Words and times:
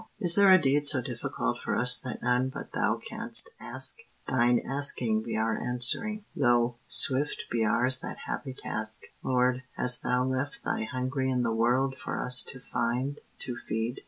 Is 0.19 0.33
there 0.33 0.49
a 0.49 0.57
deed 0.59 0.87
so 0.87 0.99
difficult 0.99 1.59
for 1.59 1.75
us 1.75 1.95
That 1.99 2.23
none 2.23 2.49
but 2.49 2.71
Thou 2.71 2.97
canst 3.07 3.51
ask? 3.59 3.97
Thine 4.27 4.59
asking 4.67 5.21
be 5.21 5.37
our 5.37 5.55
answering. 5.55 6.25
Lo! 6.35 6.77
swift 6.87 7.43
Be 7.51 7.63
ours 7.63 7.99
that 7.99 8.17
happy 8.25 8.55
task. 8.57 9.01
Lord, 9.21 9.61
hast 9.73 10.01
Thou 10.01 10.25
left 10.25 10.63
Thy 10.63 10.85
hungry 10.85 11.29
in 11.29 11.43
the 11.43 11.53
world 11.53 11.95
For 11.99 12.17
us 12.19 12.41
to 12.45 12.59
find, 12.59 13.21
to 13.41 13.57
feed? 13.67 13.99